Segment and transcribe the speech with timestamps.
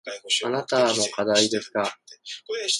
[0.45, 1.83] あなたも課題ですか。